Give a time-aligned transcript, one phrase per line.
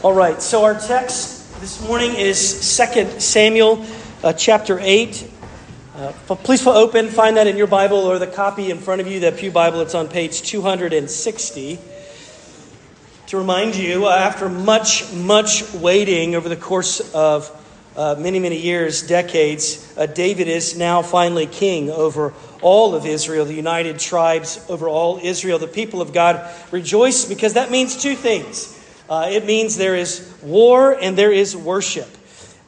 [0.00, 3.84] All right, so our text this morning is 2 Samuel
[4.22, 5.28] uh, chapter 8.
[5.96, 9.18] Uh, please open, find that in your Bible or the copy in front of you,
[9.18, 9.80] the Pew Bible.
[9.80, 11.80] It's on page 260.
[13.26, 17.50] To remind you, uh, after much, much waiting over the course of
[17.96, 23.44] uh, many, many years, decades, uh, David is now finally king over all of Israel,
[23.44, 25.58] the united tribes over all Israel.
[25.58, 28.77] The people of God rejoice because that means two things.
[29.08, 32.08] Uh, it means there is war and there is worship.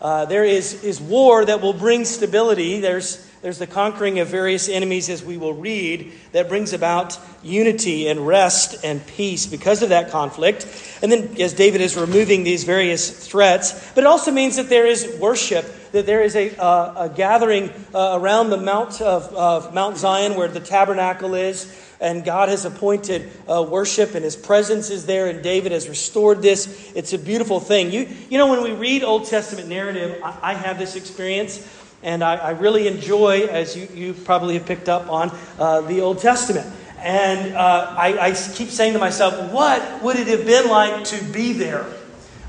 [0.01, 2.81] Uh, there is, is war that will bring stability.
[2.81, 8.09] There's, there's the conquering of various enemies, as we will read, that brings about unity
[8.09, 10.67] and rest and peace because of that conflict.
[11.03, 14.87] And then, as David is removing these various threats, but it also means that there
[14.87, 19.75] is worship, that there is a, uh, a gathering uh, around the Mount of, of
[19.75, 21.67] Mount Zion where the tabernacle is
[22.01, 26.41] and God has appointed uh, worship, and His presence is there, and David has restored
[26.41, 26.93] this.
[26.95, 27.93] It's a beautiful thing.
[27.93, 31.67] You, you know, when we read Old Testament narrative, I, I have this experience,
[32.03, 36.01] and I, I, really enjoy, as you, you probably have picked up on, uh, the
[36.01, 36.67] Old Testament.
[36.99, 41.25] And uh, I, I, keep saying to myself, what would it have been like to
[41.25, 41.87] be there?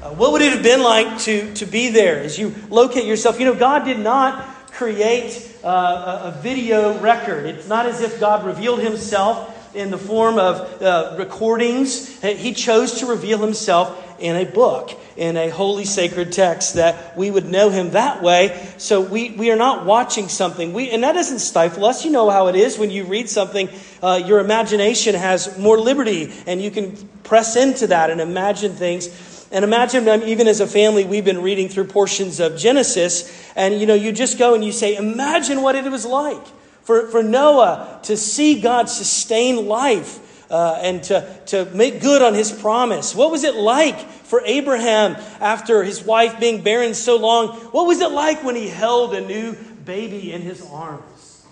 [0.02, 3.40] Uh, what would it have been like to, to be there as you locate yourself?
[3.40, 7.46] You know, God did not create a, a, video record.
[7.46, 12.22] It's not as if God revealed himself in the form of uh, recordings.
[12.22, 17.32] He chose to reveal himself in a book, in a holy sacred text, that we
[17.32, 18.74] would know him that way.
[18.78, 20.74] So we, we are not watching something.
[20.74, 22.06] We, and that doesn't stifle us.
[22.06, 23.70] You know how it is when you read something,
[24.04, 29.08] uh, your imagination has more liberty, and you can press into that and imagine things
[29.52, 33.86] and imagine, even as a family, we've been reading through portions of Genesis, and you
[33.86, 36.46] know, you just go and you say, Imagine what it was like
[36.84, 40.28] for, for Noah to see God sustain life.
[40.52, 43.16] Uh, and to, to make good on his promise.
[43.16, 47.56] What was it like for Abraham after his wife being barren so long?
[47.72, 51.46] What was it like when he held a new baby in his arms?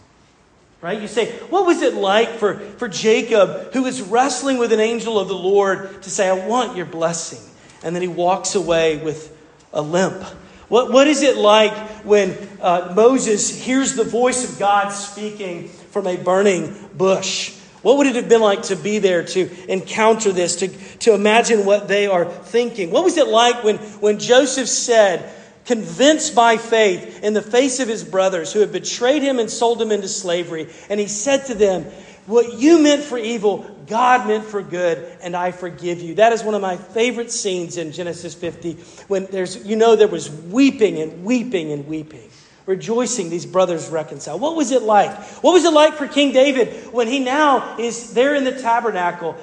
[0.81, 1.01] Right?
[1.01, 5.17] You say, what was it like for, for Jacob who was wrestling with an angel
[5.17, 7.48] of the Lord to say, I want your blessing?
[7.84, 9.35] And then he walks away with
[9.73, 10.22] a limp.
[10.67, 11.75] What, what is it like
[12.06, 17.56] when uh, Moses hears the voice of God speaking from a burning bush?
[17.81, 20.68] What would it have been like to be there, to encounter this, to,
[21.00, 22.91] to imagine what they are thinking?
[22.91, 25.34] What was it like when, when Joseph said,
[25.66, 29.81] convinced by faith in the face of his brothers who had betrayed him and sold
[29.81, 31.85] him into slavery, and he said to them,
[32.29, 36.13] What you meant for evil, God meant for good, and I forgive you.
[36.13, 38.73] That is one of my favorite scenes in Genesis 50
[39.07, 42.29] when there's, you know, there was weeping and weeping and weeping,
[42.68, 44.41] rejoicing these brothers reconciled.
[44.41, 45.12] What was it like?
[45.41, 49.35] What was it like for King David when he now is there in the tabernacle?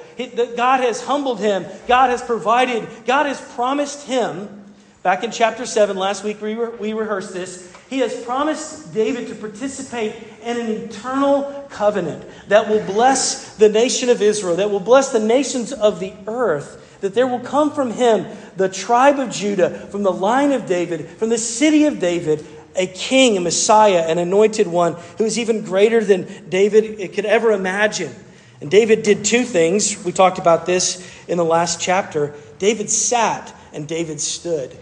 [0.55, 4.63] God has humbled him, God has provided, God has promised him.
[5.07, 7.73] Back in chapter 7, last week we, re- we rehearsed this.
[7.89, 14.09] He has promised David to participate in an eternal covenant that will bless the nation
[14.09, 17.91] of Israel, that will bless the nations of the earth, that there will come from
[17.91, 22.45] him the tribe of Judah, from the line of David, from the city of David,
[22.75, 27.53] a king, a Messiah, an anointed one who is even greater than David could ever
[27.53, 28.13] imagine.
[28.59, 30.03] And David did two things.
[30.03, 32.35] We talked about this in the last chapter.
[32.59, 34.77] David sat and David stood.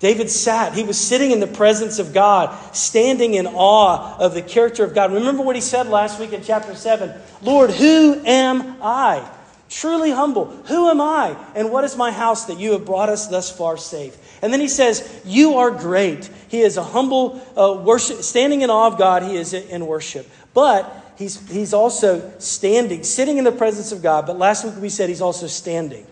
[0.00, 0.72] David sat.
[0.72, 4.94] He was sitting in the presence of God, standing in awe of the character of
[4.94, 5.12] God.
[5.12, 7.12] Remember what he said last week in chapter 7
[7.42, 9.28] Lord, who am I?
[9.68, 10.46] Truly humble.
[10.66, 11.36] Who am I?
[11.54, 14.16] And what is my house that you have brought us thus far safe?
[14.42, 16.28] And then he says, You are great.
[16.48, 19.22] He is a humble uh, worship, standing in awe of God.
[19.22, 20.28] He is in worship.
[20.54, 24.26] But he's, he's also standing, sitting in the presence of God.
[24.26, 26.04] But last week we said he's also standing.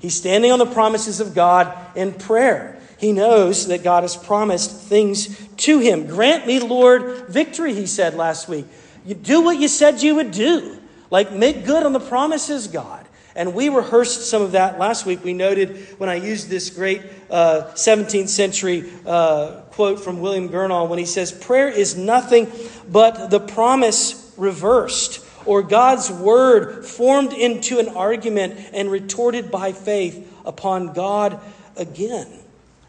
[0.00, 2.80] He's standing on the promises of God in prayer.
[3.02, 6.06] He knows that God has promised things to him.
[6.06, 8.64] Grant me, Lord, victory, he said last week.
[9.04, 10.78] You do what you said you would do.
[11.10, 13.04] Like make good on the promises, God.
[13.34, 15.24] And we rehearsed some of that last week.
[15.24, 20.88] We noted when I used this great uh, 17th century uh, quote from William Gurnall
[20.88, 22.52] when he says, Prayer is nothing
[22.88, 30.32] but the promise reversed, or God's word formed into an argument and retorted by faith
[30.44, 31.40] upon God
[31.76, 32.41] again.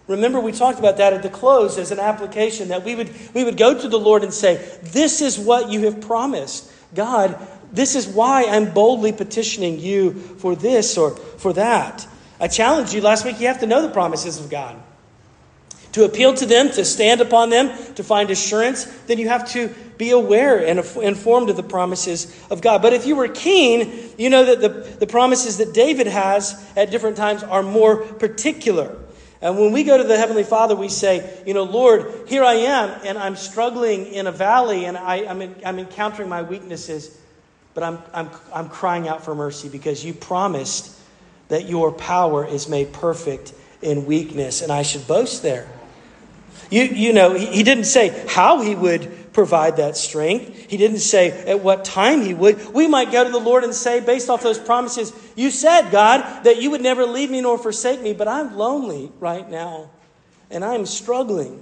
[0.08, 3.44] Remember, we talked about that at the close as an application that we would, we
[3.44, 6.70] would go to the Lord and say, This is what you have promised.
[6.94, 7.40] God,
[7.72, 12.06] this is why I'm boldly petitioning you for this or for that.
[12.40, 14.76] I challenged you last week, you have to know the promises of God.
[15.94, 19.70] To appeal to them, to stand upon them, to find assurance, then you have to
[19.98, 22.82] be aware and informed of the promises of God.
[22.82, 26.92] But if you were keen, you know that the, the promises that David has at
[26.92, 28.98] different times are more particular.
[29.44, 32.54] And when we go to the Heavenly Father, we say, You know, Lord, here I
[32.54, 37.16] am, and I'm struggling in a valley, and I, am in, I'm encountering my weaknesses,
[37.74, 40.98] but I'm, I'm, I'm crying out for mercy because you promised
[41.50, 45.68] that your power is made perfect in weakness, and I should boast there.
[46.72, 50.70] You, you know, he, he didn't say how he would provide that strength.
[50.70, 52.74] He didn't say at what time he would.
[52.74, 56.44] We might go to the Lord and say, based off those promises, you said, God,
[56.44, 59.90] that you would never leave me nor forsake me, but I'm lonely right now
[60.50, 61.62] and I'm struggling.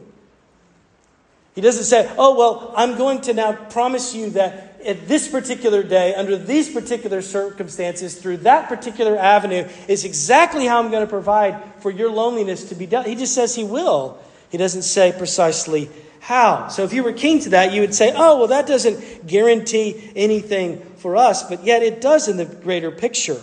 [1.56, 5.84] He doesn't say, oh, well, I'm going to now promise you that at this particular
[5.84, 11.10] day, under these particular circumstances, through that particular avenue, is exactly how I'm going to
[11.10, 13.06] provide for your loneliness to be dealt.
[13.06, 14.18] He just says he will.
[14.50, 15.90] He doesn't say precisely
[16.22, 16.68] how.
[16.70, 20.12] So if you were keen to that, you would say, oh, well, that doesn't guarantee
[20.16, 23.42] anything for us, but yet it does in the greater picture.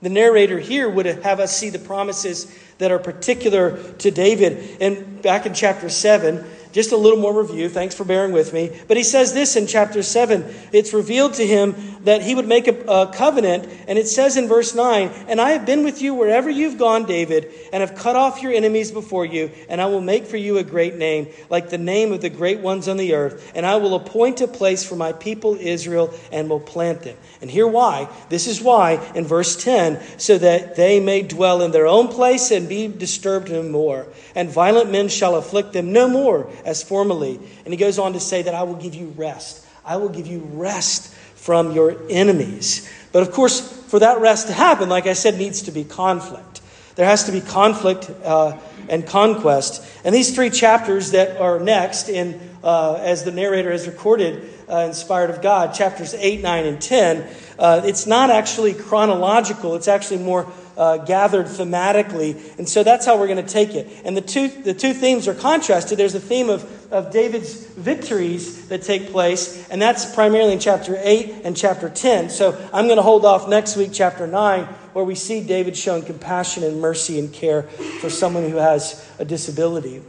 [0.00, 4.80] The narrator here would have us see the promises that are particular to David.
[4.80, 6.44] And back in chapter 7,
[6.78, 7.68] just a little more review.
[7.68, 8.70] Thanks for bearing with me.
[8.86, 10.44] But he says this in chapter 7.
[10.72, 13.68] It's revealed to him that he would make a, a, covenant.
[13.88, 17.04] And it says in verse 9, And I have been with you wherever you've gone,
[17.04, 20.58] David, and have cut off your enemies before you, and I will make for you
[20.58, 23.50] a great name, like the name of the great ones on the earth.
[23.56, 27.16] And I will appoint a place for my people Israel and will plant them.
[27.40, 28.08] And here why.
[28.28, 32.52] This is why in verse 10, so that they may dwell in their own place
[32.52, 34.06] and be disturbed no more.
[34.36, 37.40] And violent men shall afflict them no more as formerly.
[37.64, 39.66] And he goes on to say that I will give you rest.
[39.84, 42.88] I will give you rest from your enemies.
[43.10, 46.60] But of course, for that rest to happen, like I said, needs to be conflict.
[46.96, 49.82] There has to be conflict uh, and conquest.
[50.04, 54.78] And these three chapters that are next, in uh, as the narrator has recorded, uh,
[54.80, 57.26] inspired of God, chapters 8, 9, and 10,
[57.58, 59.74] uh, it's not actually chronological.
[59.74, 60.46] It's actually more
[60.78, 62.56] uh, gathered thematically.
[62.56, 63.88] And so that's how we're going to take it.
[64.04, 65.98] And the two, the two themes are contrasted.
[65.98, 70.96] There's a theme of, of David's victories that take place, and that's primarily in chapter
[70.98, 72.30] 8 and chapter 10.
[72.30, 76.04] So I'm going to hold off next week, chapter 9, where we see David showing
[76.04, 80.00] compassion and mercy and care for someone who has a disability.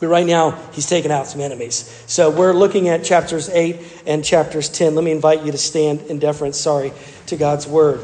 [0.00, 2.02] But right now, he's taken out some enemies.
[2.06, 4.94] So we're looking at chapters 8 and chapters 10.
[4.94, 6.92] Let me invite you to stand in deference, sorry,
[7.26, 8.00] to God's word.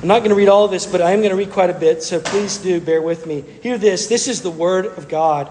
[0.00, 1.68] I'm not going to read all of this, but I am going to read quite
[1.68, 3.44] a bit, so please do bear with me.
[3.62, 5.50] Hear this this is the word of God.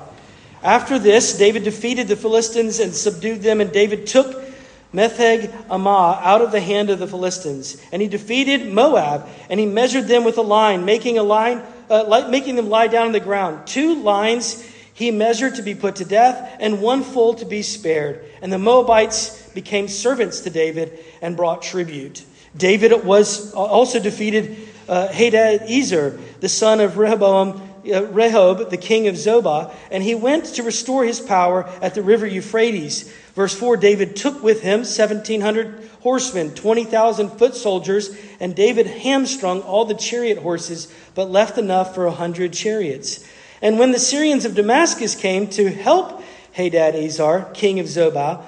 [0.63, 4.43] After this, David defeated the Philistines and subdued them, and David took
[4.91, 7.79] Metheg Ammah out of the hand of the Philistines.
[7.91, 12.27] And he defeated Moab, and he measured them with a line, making, a line, uh,
[12.31, 13.67] making them lie down on the ground.
[13.67, 18.25] Two lines he measured to be put to death, and one full to be spared.
[18.41, 22.25] And the Moabites became servants to David and brought tribute.
[22.55, 24.57] David was also defeated
[24.87, 30.45] uh, Hadadezer, the son of Rehoboam, uh, Rehob, the king of Zobah, and he went
[30.45, 33.11] to restore his power at the river Euphrates.
[33.35, 39.85] Verse 4 David took with him 1,700 horsemen, 20,000 foot soldiers, and David hamstrung all
[39.85, 43.23] the chariot horses, but left enough for a hundred chariots.
[43.61, 46.23] And when the Syrians of Damascus came to help
[46.55, 48.43] Hadadezer, king of Zobah,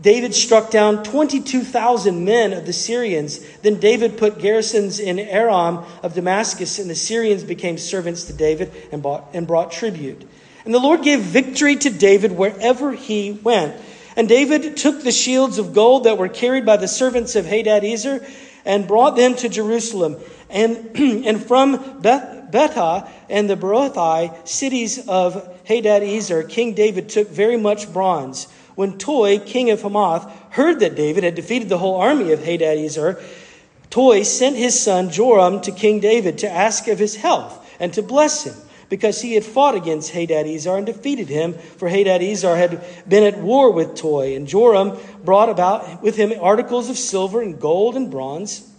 [0.00, 3.38] David struck down 22,000 men of the Syrians.
[3.58, 8.72] Then David put garrisons in Aram of Damascus, and the Syrians became servants to David
[8.90, 10.28] and, bought, and brought tribute.
[10.64, 13.76] And the Lord gave victory to David wherever he went.
[14.16, 18.26] And David took the shields of gold that were carried by the servants of Hadadezer
[18.64, 20.16] and brought them to Jerusalem.
[20.50, 20.76] And,
[21.26, 27.92] and from Beth, Betah and the Berothai, cities of Hadadezer, King David took very much
[27.92, 28.46] bronze.
[28.74, 33.22] When Toi, king of Hamath, heard that David had defeated the whole army of Hadadezer,
[33.90, 38.02] Toi sent his son Joram to King David to ask of his health and to
[38.02, 38.54] bless him,
[38.88, 43.70] because he had fought against Hadadezer and defeated him, for Hadadezer had been at war
[43.70, 44.34] with Toi.
[44.34, 48.71] And Joram brought about with him articles of silver and gold and bronze.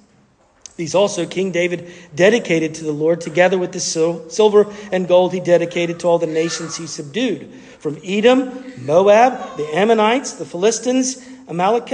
[0.76, 5.40] These also King David dedicated to the Lord, together with the silver and gold he
[5.40, 11.92] dedicated to all the nations he subdued from Edom, Moab, the Ammonites, the Philistines, Amalek,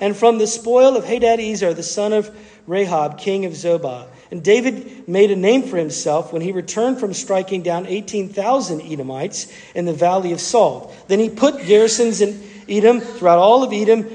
[0.00, 2.30] and from the spoil of Hadadezer, the son of
[2.68, 4.08] Rehob, king of Zobah.
[4.30, 9.46] And David made a name for himself when he returned from striking down 18,000 Edomites
[9.74, 10.92] in the valley of Salt.
[11.06, 14.08] Then he put garrisons in Edom, throughout all of Edom,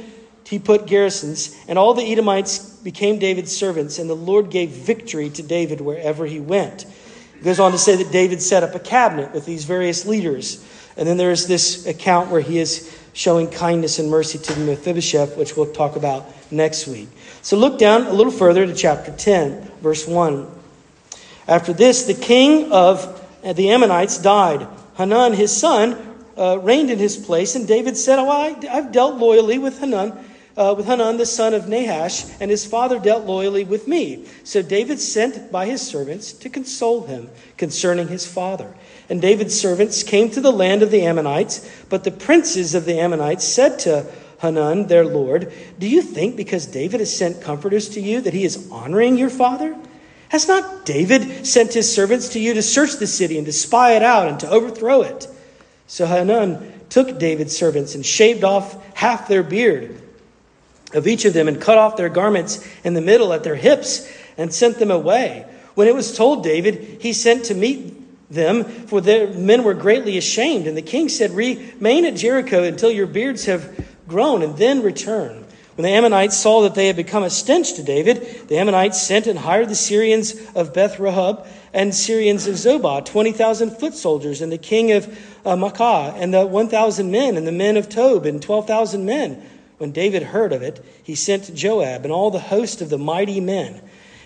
[0.51, 5.29] he put garrisons, and all the Edomites became David's servants, and the Lord gave victory
[5.29, 6.85] to David wherever he went.
[7.39, 10.61] It goes on to say that David set up a cabinet with these various leaders.
[10.97, 15.55] And then there's this account where he is showing kindness and mercy to Mephibosheth, which
[15.55, 17.07] we'll talk about next week.
[17.41, 20.51] So look down a little further to chapter 10, verse 1.
[21.47, 24.67] After this, the king of the Ammonites died.
[24.95, 25.95] Hanun, his son,
[26.37, 30.25] uh, reigned in his place, and David said, Oh, I, have dealt loyally with Hanun,
[30.61, 34.27] uh, with Hanun, the son of Nahash, and his father dealt loyally with me.
[34.43, 38.75] So David sent by his servants to console him concerning his father.
[39.09, 42.99] And David's servants came to the land of the Ammonites, but the princes of the
[42.99, 44.05] Ammonites said to
[44.37, 48.45] Hanun, their lord, Do you think because David has sent comforters to you that he
[48.45, 49.75] is honoring your father?
[50.29, 53.93] Has not David sent his servants to you to search the city and to spy
[53.95, 55.27] it out and to overthrow it?
[55.87, 60.00] So Hanun took David's servants and shaved off half their beard
[60.93, 64.09] of each of them and cut off their garments in the middle at their hips
[64.37, 65.45] and sent them away.
[65.75, 67.97] When it was told David, he sent to meet
[68.29, 70.67] them, for their men were greatly ashamed.
[70.67, 75.45] And the king said, Remain at Jericho until your beards have grown, and then return.
[75.75, 79.25] When the Ammonites saw that they had become a stench to David, the Ammonites sent
[79.25, 84.51] and hired the Syrians of Beth Rehob and Syrians of Zobah, 20,000 foot soldiers, and
[84.51, 85.07] the king of
[85.45, 89.41] uh, Maacah, and the 1,000 men, and the men of Tob, and 12,000 men.
[89.81, 93.39] When David heard of it, he sent Joab and all the host of the mighty
[93.39, 93.81] men.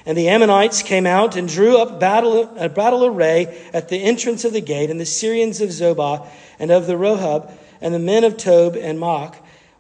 [0.05, 4.43] And the Ammonites came out and drew up battle, a battle array at the entrance
[4.43, 6.27] of the gate, and the Syrians of Zobah
[6.59, 9.35] and of the Rehob, and the men of Tob and Maach,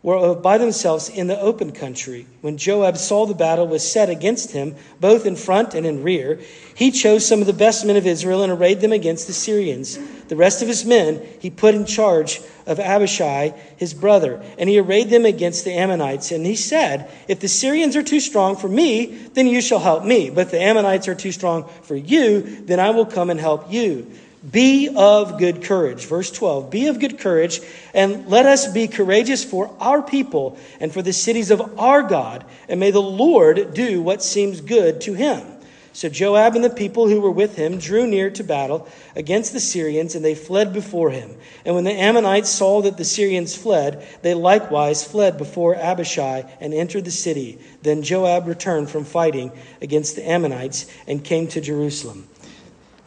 [0.05, 2.27] were by themselves in the open country.
[2.41, 6.39] When Joab saw the battle was set against him, both in front and in rear,
[6.75, 9.97] he chose some of the best men of Israel and arrayed them against the Syrians.
[10.27, 14.77] The rest of his men he put in charge of Abishai, his brother, and he
[14.77, 16.31] arrayed them against the Ammonites.
[16.31, 20.05] And he said, If the Syrians are too strong for me, then you shall help
[20.05, 20.29] me.
[20.29, 23.73] But if the Ammonites are too strong for you, then I will come and help
[23.73, 24.11] you.
[24.49, 26.05] Be of good courage.
[26.05, 27.61] Verse 12 Be of good courage,
[27.93, 32.45] and let us be courageous for our people and for the cities of our God,
[32.69, 35.55] and may the Lord do what seems good to him.
[35.93, 38.85] So Joab and the people who were with him drew near to battle
[39.15, 41.33] against the Syrians, and they fled before him.
[41.63, 46.73] And when the Ammonites saw that the Syrians fled, they likewise fled before Abishai and
[46.73, 47.59] entered the city.
[47.81, 52.27] Then Joab returned from fighting against the Ammonites and came to Jerusalem.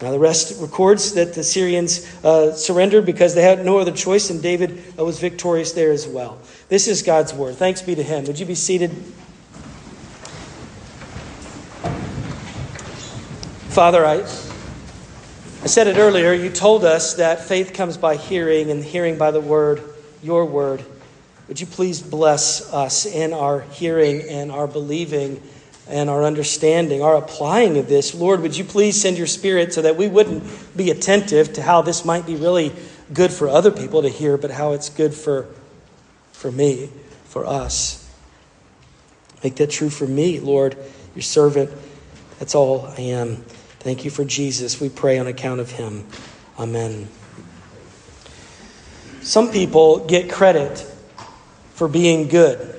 [0.01, 4.31] Now, the rest records that the Syrians uh, surrendered because they had no other choice,
[4.31, 6.39] and David uh, was victorious there as well.
[6.69, 7.57] This is God's word.
[7.57, 8.25] Thanks be to him.
[8.27, 8.93] Would you be seated?
[13.71, 16.33] Father, I, I said it earlier.
[16.33, 19.83] You told us that faith comes by hearing, and hearing by the word,
[20.23, 20.85] your word.
[21.49, 25.43] Would you please bless us in our hearing and our believing?
[25.89, 28.15] And our understanding, our applying of this.
[28.15, 30.45] Lord, would you please send your spirit so that we wouldn't
[30.77, 32.73] be attentive to how this might be really
[33.13, 35.49] good for other people to hear, but how it's good for,
[36.33, 36.91] for me,
[37.25, 38.05] for us.
[39.43, 40.77] Make that true for me, Lord,
[41.15, 41.71] your servant.
[42.39, 43.37] That's all I am.
[43.81, 44.81] Thank you for Jesus.
[44.81, 46.07] We pray on account of him.
[46.59, 47.09] Amen.
[49.23, 50.79] Some people get credit
[51.75, 52.78] for being good.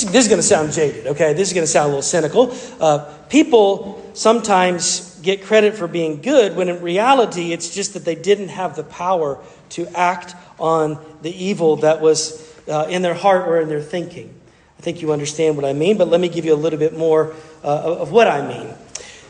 [0.00, 1.34] This, this is going to sound jaded, okay?
[1.34, 2.56] This is going to sound a little cynical.
[2.80, 8.14] Uh, people sometimes get credit for being good when in reality it's just that they
[8.14, 13.46] didn't have the power to act on the evil that was uh, in their heart
[13.46, 14.34] or in their thinking.
[14.78, 16.96] I think you understand what I mean, but let me give you a little bit
[16.96, 18.74] more uh, of what I mean.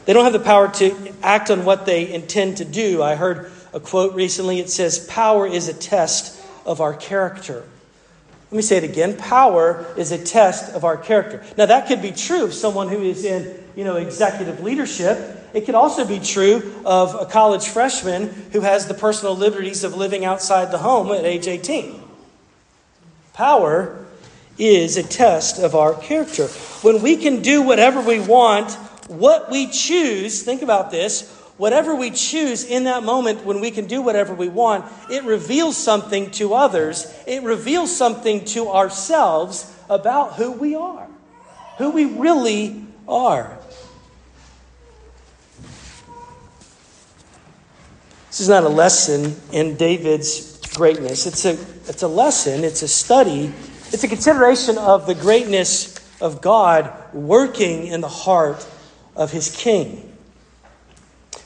[0.05, 3.03] They don't have the power to act on what they intend to do.
[3.03, 4.61] I heard a quote recently.
[4.61, 7.65] It says, Power is a test of our character.
[8.51, 9.17] Let me say it again.
[9.17, 11.41] Power is a test of our character.
[11.57, 15.19] Now, that could be true of someone who is in, you know, executive leadership.
[15.55, 19.97] It could also be true of a college freshman who has the personal liberties of
[19.97, 22.03] living outside the home at age 18.
[23.35, 24.05] Power
[24.59, 26.49] is a test of our character.
[26.83, 28.73] When we can do whatever we want,
[29.07, 33.87] what we choose, think about this, whatever we choose in that moment when we can
[33.87, 37.15] do whatever we want, it reveals something to others.
[37.27, 41.07] It reveals something to ourselves about who we are,
[41.77, 43.59] who we really are.
[48.29, 51.27] This is not a lesson in David's greatness.
[51.27, 53.53] It's a, it's a lesson, it's a study,
[53.93, 58.67] it's a consideration of the greatness of God working in the heart
[59.15, 60.10] of his king.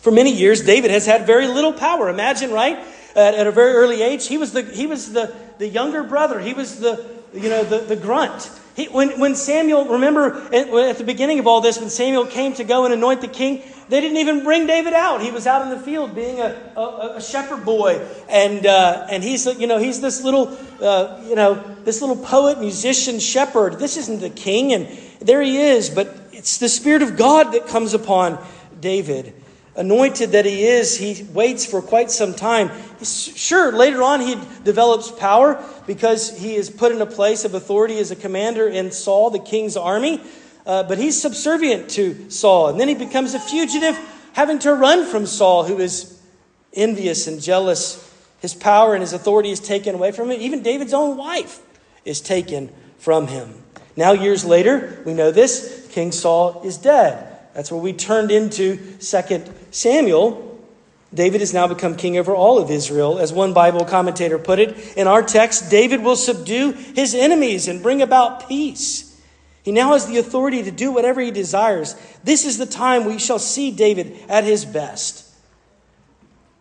[0.04, 2.11] For many years, David has had very little power.
[2.11, 2.76] Imagine, right?
[3.16, 6.38] At, at a very early age, he was the, he was the, the younger brother.
[6.40, 8.50] He was the, you know, the, the grunt.
[8.76, 12.52] He, when, when Samuel, remember at, at, the beginning of all this, when Samuel came
[12.52, 15.23] to go and anoint the king, they didn't even bring David out.
[15.23, 18.06] He was out in the field being a, a, a shepherd boy.
[18.28, 22.61] And, uh, and he's, you know, he's this little, uh, you know, this little poet,
[22.61, 23.78] musician, shepherd.
[23.78, 24.75] This isn't the king.
[24.75, 24.87] And
[25.20, 25.88] there he is.
[25.88, 28.38] But It's the Spirit of God that comes upon
[28.78, 29.32] David.
[29.76, 32.71] Anointed that he is, he waits for quite some time.
[33.02, 37.99] Sure, later on he develops power because he is put in a place of authority
[37.99, 40.21] as a commander in Saul, the king's army.
[40.64, 42.69] Uh, but he's subservient to Saul.
[42.69, 43.99] And then he becomes a fugitive,
[44.33, 46.21] having to run from Saul, who is
[46.73, 48.00] envious and jealous.
[48.40, 50.40] His power and his authority is taken away from him.
[50.40, 51.61] Even David's own wife
[52.04, 53.54] is taken from him.
[53.97, 57.33] Now, years later, we know this King Saul is dead.
[57.54, 60.50] That's where we turned into 2 Samuel.
[61.14, 63.18] David has now become king over all of Israel.
[63.18, 67.82] As one Bible commentator put it, in our text, David will subdue his enemies and
[67.82, 69.12] bring about peace.
[69.62, 71.94] He now has the authority to do whatever he desires.
[72.25, 75.25] This is the time we shall see David at his best.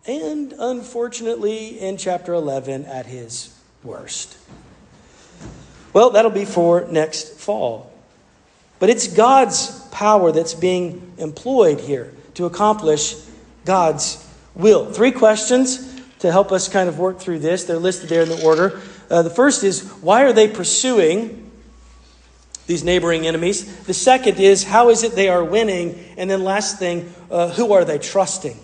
[0.06, 4.38] And unfortunately, in chapter 11, at his worst.
[5.92, 7.92] Well, that'll be for next fall.
[8.78, 13.14] But it's God's power that's being employed here to accomplish
[13.64, 14.92] God's will.
[14.92, 17.64] Three questions to help us kind of work through this.
[17.64, 18.80] They're listed there in the order.
[19.08, 21.40] Uh, the first is why are they pursuing
[22.66, 23.84] these neighboring enemies.
[23.84, 26.02] The second is, how is it they are winning?
[26.16, 28.58] And then, last thing, uh, who are they trusting?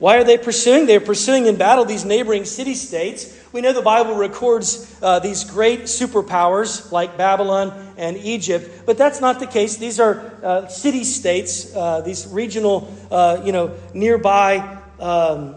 [0.00, 0.86] Why are they pursuing?
[0.86, 3.36] They're pursuing in battle these neighboring city states.
[3.52, 9.20] We know the Bible records uh, these great superpowers like Babylon and Egypt, but that's
[9.20, 9.76] not the case.
[9.76, 15.56] These are uh, city states, uh, these regional, uh, you know, nearby um,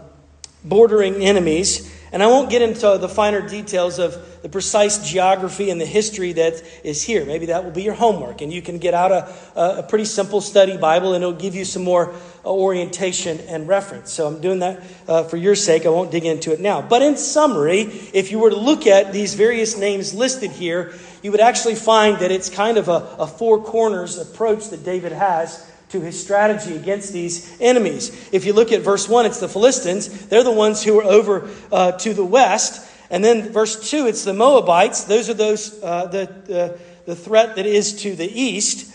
[0.62, 1.90] bordering enemies.
[2.14, 6.32] And I won't get into the finer details of the precise geography and the history
[6.34, 7.26] that is here.
[7.26, 10.40] Maybe that will be your homework, and you can get out a, a pretty simple
[10.40, 14.12] study Bible, and it'll give you some more uh, orientation and reference.
[14.12, 15.86] So I'm doing that uh, for your sake.
[15.86, 16.82] I won't dig into it now.
[16.82, 21.32] But in summary, if you were to look at these various names listed here, you
[21.32, 25.68] would actually find that it's kind of a, a four corners approach that David has
[25.90, 28.28] to his strategy against these enemies.
[28.32, 30.26] If you look at verse 1, it's the Philistines.
[30.26, 32.90] They're the ones who are over uh, to the west.
[33.10, 35.04] And then verse 2, it's the Moabites.
[35.04, 38.94] Those are those uh, the, the, the threat that is to the east.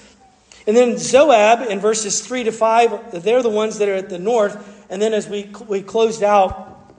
[0.67, 4.19] And then Zobah in verses 3 to 5, they're the ones that are at the
[4.19, 4.85] north.
[4.89, 6.93] And then as we, we closed out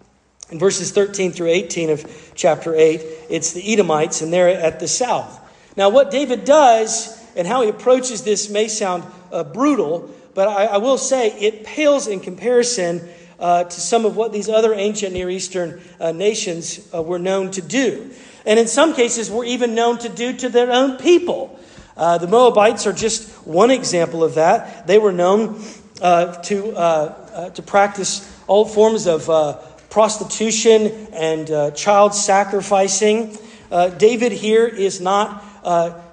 [0.51, 4.89] in verses 13 through 18 of chapter 8, it's the Edomites, and they're at the
[4.89, 5.39] south.
[5.77, 10.67] Now, what David does and how he approaches this may sound uh, brutal, but I,
[10.67, 15.15] I, will say it pales in comparison uh, to some of what these other ancient
[15.15, 18.11] Near Eastern uh, nations uh, were known to do.
[18.45, 21.59] And in some cases, were even known to do to their own people.
[21.97, 24.87] Uh, the Moabites are just one example of that.
[24.87, 25.63] They were known
[26.01, 26.73] uh, to,
[27.55, 29.27] to practice all forms of
[29.91, 33.37] prostitution and child sacrificing.
[33.99, 35.45] David here is not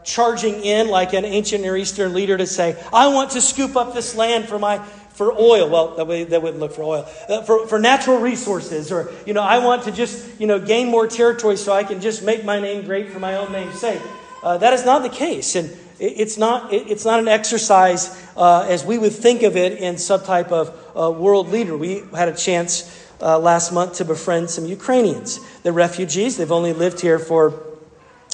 [0.07, 3.93] charging in like an ancient Near Eastern leader to say, I want to scoop up
[3.93, 4.79] this land for my
[5.17, 5.67] for oil.
[5.67, 7.09] Well, that, way, that wouldn't look for oil.
[7.27, 8.91] Uh, for, for natural resources.
[8.91, 11.99] Or, you know, I want to just, you know, gain more territory so I can
[12.01, 14.01] just make my name great for my own name's sake.
[14.43, 15.55] Uh, that is not the case.
[15.55, 19.97] And it's not, it's not an exercise uh, as we would think of it in
[19.97, 21.75] some type of uh, world leader.
[21.75, 22.85] We had a chance
[23.19, 25.39] uh, last month to befriend some Ukrainians.
[25.63, 26.37] They're refugees.
[26.37, 27.63] They've only lived here for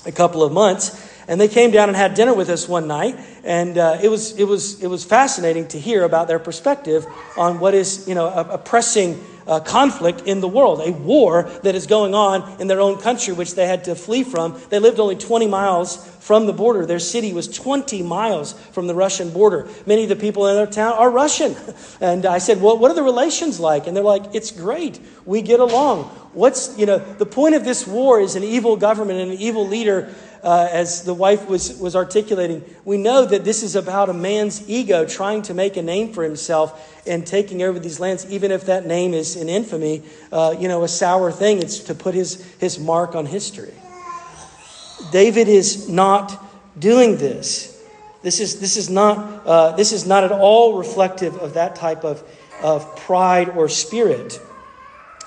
[0.06, 1.13] a couple of months.
[1.28, 4.38] And they came down and had dinner with us one night, and uh, it, was,
[4.38, 7.06] it, was, it was fascinating to hear about their perspective
[7.38, 11.44] on what is you know, a, a pressing uh, conflict in the world, a war
[11.64, 14.60] that is going on in their own country, which they had to flee from.
[14.70, 16.86] They lived only 20 miles from the border.
[16.86, 19.68] Their city was 20 miles from the Russian border.
[19.86, 21.56] Many of the people in their town are Russian.
[22.00, 23.88] And I said, Well, what are the relations like?
[23.88, 25.00] And they're like, It's great.
[25.26, 26.06] We get along.
[26.34, 29.68] What's, you know, the point of this war is an evil government and an evil
[29.68, 34.14] leader uh, as the wife was, was articulating, we know that this is about a
[34.14, 38.52] man's ego trying to make a name for himself and taking over these lands, even
[38.52, 41.60] if that name is in infamy, uh, you know, a sour thing.
[41.60, 43.74] It's to put his, his mark on history.
[45.10, 46.44] David is not
[46.78, 47.82] doing this.
[48.22, 52.04] This is, this is, not, uh, this is not at all reflective of that type
[52.04, 52.24] of,
[52.62, 54.42] of pride or spirit.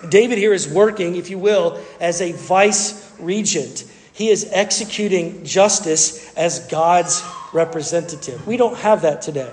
[0.07, 3.85] David here is working, if you will, as a vice regent.
[4.17, 8.47] He is executing justice as God's representative.
[8.47, 9.53] We don't have that today,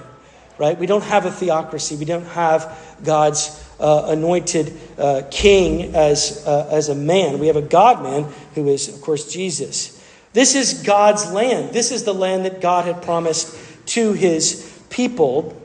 [0.57, 0.79] right?
[0.79, 1.97] We don't have a theocracy.
[1.97, 7.39] We don't have God's uh, anointed uh, king as, uh, as a man.
[7.39, 10.01] We have a God man who is, of course, Jesus.
[10.31, 11.73] This is God's land.
[11.73, 15.61] This is the land that God had promised to his people.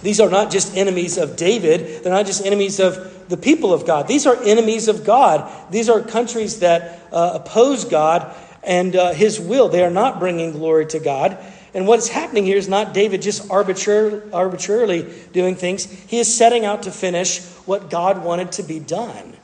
[0.00, 3.86] These are not just enemies of David, they're not just enemies of the people of
[3.86, 4.08] God.
[4.08, 5.50] These are enemies of God.
[5.70, 9.68] These are countries that uh, oppose God and uh, his will.
[9.68, 11.38] They are not bringing glory to God.
[11.74, 15.84] And what's happening here is not David just arbitrar- arbitrarily doing things.
[15.84, 19.34] He is setting out to finish what God wanted to be done.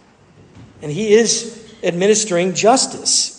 [0.83, 3.35] And he is administering justice.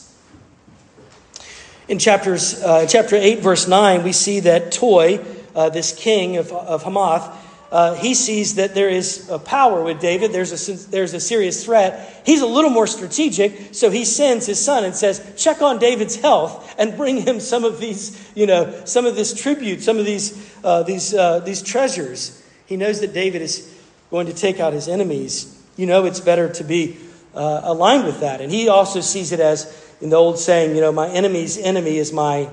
[1.88, 5.19] In chapters, uh, chapter 8, verse 9, we see that Toi,
[5.56, 9.99] uh, this king of, of Hamath, uh, he sees that there is a power with
[9.99, 10.32] David.
[10.32, 12.23] There's a, there's a serious threat.
[12.25, 16.15] He's a little more strategic, so he sends his son and says, check on David's
[16.15, 20.05] health and bring him some of these, you know, some of this tribute, some of
[20.05, 22.43] these, uh, these, uh, these treasures.
[22.65, 23.71] He knows that David is
[24.10, 25.55] going to take out his enemies.
[25.77, 26.97] You know, it's better to be
[27.36, 28.41] uh, aligned with that.
[28.41, 31.97] And he also sees it as, in the old saying, you know, my enemy's enemy
[31.97, 32.49] is my,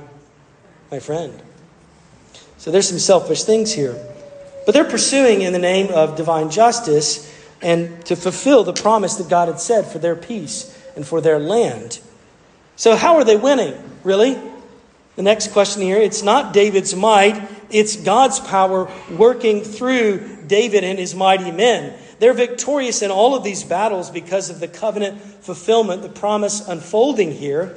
[0.90, 1.40] my friend.
[2.58, 3.96] So there's some selfish things here.
[4.66, 9.30] But they're pursuing in the name of divine justice and to fulfill the promise that
[9.30, 12.00] God had said for their peace and for their land.
[12.74, 13.74] So, how are they winning,
[14.04, 14.36] really?
[15.14, 20.98] The next question here it's not David's might, it's God's power working through David and
[20.98, 21.96] his mighty men.
[22.18, 27.32] They're victorious in all of these battles because of the covenant fulfillment, the promise unfolding
[27.32, 27.76] here.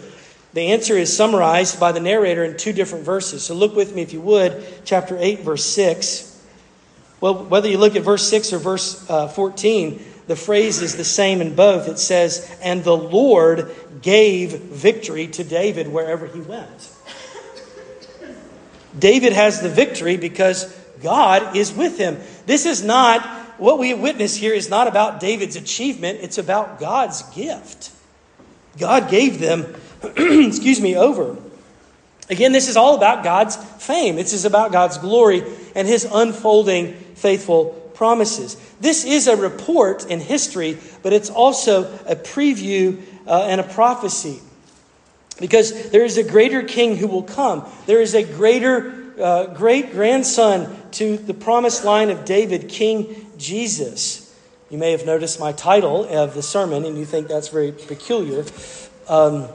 [0.54, 3.44] The answer is summarized by the narrator in two different verses.
[3.44, 6.29] So look with me, if you would, chapter 8, verse 6.
[7.22, 11.04] Well, whether you look at verse 6 or verse uh, 14, the phrase is the
[11.04, 11.88] same in both.
[11.88, 16.92] It says, And the Lord gave victory to David wherever he went.
[18.98, 20.66] David has the victory because
[21.02, 22.18] God is with him.
[22.46, 23.26] This is not,
[23.60, 27.92] what we witness here is not about David's achievement, it's about God's gift.
[28.78, 31.38] God gave them, excuse me, over.
[32.30, 34.16] Again, this is all about God's fame.
[34.16, 35.44] This is about God's glory
[35.76, 38.56] and his unfolding faithful promises.
[38.80, 44.40] This is a report in history, but it's also a preview uh, and a prophecy.
[45.40, 47.70] Because there is a greater king who will come.
[47.86, 54.26] There is a greater uh, great grandson to the promised line of David, King Jesus.
[54.70, 58.46] You may have noticed my title of the sermon, and you think that's very peculiar.
[59.08, 59.50] Um,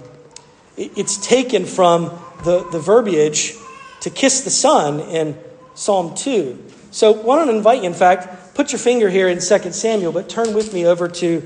[0.77, 2.11] it, it's taken from
[2.45, 3.55] the, the verbiage
[4.01, 5.39] to kiss the Son in
[5.75, 6.63] Psalm 2.
[6.95, 10.13] So, why don't I invite you, in fact, put your finger here in 2 Samuel,
[10.13, 11.41] but turn with me over to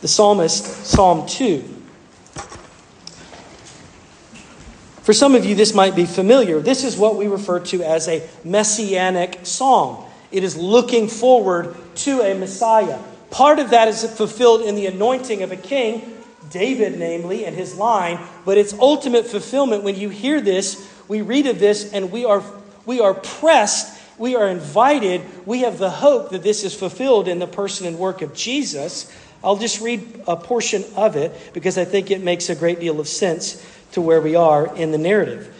[0.00, 1.60] the psalmist, Psalm 2.
[5.02, 6.60] For some of you, this might be familiar.
[6.60, 10.04] This is what we refer to as a messianic psalm.
[10.30, 13.00] It is looking forward to a Messiah.
[13.32, 16.16] Part of that is fulfilled in the anointing of a king,
[16.48, 21.48] David, namely, and his line, but its ultimate fulfillment, when you hear this, we read
[21.48, 22.40] of this, and we are
[22.86, 27.38] we are pressed, we are invited, we have the hope that this is fulfilled in
[27.38, 29.10] the person and work of Jesus.
[29.42, 33.00] I'll just read a portion of it because I think it makes a great deal
[33.00, 35.54] of sense to where we are in the narrative.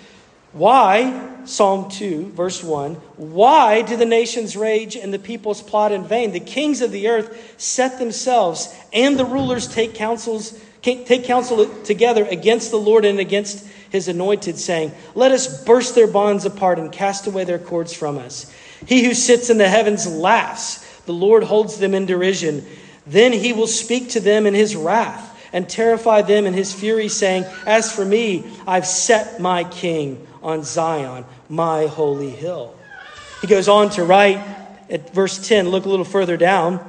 [0.52, 6.04] Why, Psalm 2, verse 1, why do the nations rage and the peoples plot in
[6.04, 6.32] vain?
[6.32, 12.24] The kings of the earth set themselves, and the rulers take counsels take counsel together
[12.24, 16.90] against the Lord and against his anointed, saying, Let us burst their bonds apart and
[16.90, 18.52] cast away their cords from us.
[18.86, 22.64] He who sits in the heavens laughs, the Lord holds them in derision.
[23.06, 27.08] Then he will speak to them in his wrath and terrify them in his fury,
[27.08, 32.74] saying, As for me, I've set my king on Zion, my holy hill.
[33.40, 34.38] He goes on to write
[34.88, 36.80] at verse 10, look a little further down.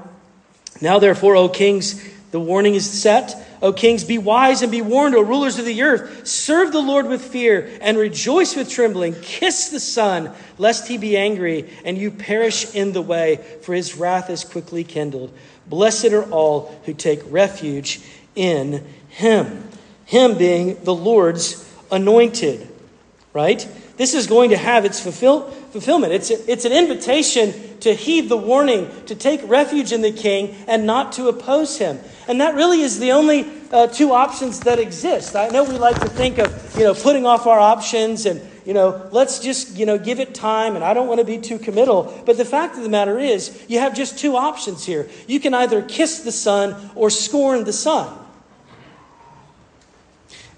[0.82, 3.36] Now, therefore, O kings, the warning is set.
[3.62, 6.26] O kings, be wise and be warned, O rulers of the earth.
[6.28, 9.14] Serve the Lord with fear and rejoice with trembling.
[9.22, 13.96] Kiss the Son, lest he be angry and you perish in the way, for his
[13.96, 15.32] wrath is quickly kindled.
[15.68, 18.02] Blessed are all who take refuge
[18.36, 19.68] in him.
[20.06, 22.68] Him being the Lord's anointed,
[23.32, 23.66] right?
[23.98, 26.14] This is going to have its fulfill, fulfillment.
[26.14, 30.86] It's, it's an invitation to heed the warning, to take refuge in the king and
[30.86, 32.00] not to oppose him.
[32.28, 35.36] And that really is the only uh, two options that exist.
[35.36, 38.74] I know we like to think of, you know, putting off our options and, you
[38.74, 41.58] know, let's just, you know, give it time and I don't want to be too
[41.58, 42.22] committal.
[42.26, 45.10] But the fact of the matter is, you have just two options here.
[45.28, 48.18] You can either kiss the Son or scorn the Son.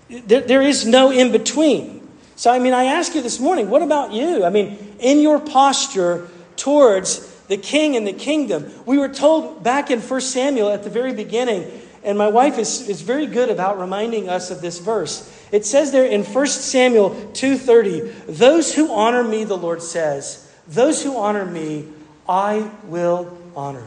[0.09, 2.02] There, there is no in between.
[2.35, 4.43] So, I mean, I ask you this morning, what about you?
[4.43, 8.71] I mean, in your posture towards the king and the kingdom.
[8.85, 11.69] We were told back in 1 Samuel at the very beginning,
[12.03, 15.31] and my wife is, is very good about reminding us of this verse.
[15.51, 21.03] It says there in 1 Samuel 2:30, "Those who honor me," the Lord says, "those
[21.03, 21.85] who honor me,
[22.27, 23.85] I will honor."